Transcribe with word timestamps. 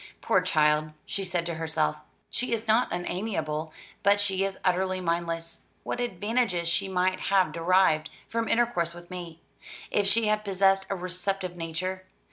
"Poor 0.19 0.41
child," 0.41 0.93
she 1.05 1.23
said 1.23 1.45
to 1.45 1.53
herself, 1.53 1.97
"she 2.31 2.53
is 2.53 2.67
not 2.67 2.91
unamiable, 2.91 3.71
but 4.01 4.19
she 4.19 4.43
is 4.43 4.57
utterly 4.65 4.99
mindless. 4.99 5.61
What 5.83 5.99
advantages 5.99 6.67
she 6.67 6.87
might 6.87 7.19
have 7.29 7.51
derived 7.51 8.09
from 8.27 8.47
intercourse 8.47 8.95
with 8.95 9.11
me, 9.11 9.43
if 9.91 10.07
she 10.07 10.25
had 10.25 10.43
possessed 10.43 10.87
a 10.89 10.95
receptive 10.95 11.55
nature! 11.55 12.07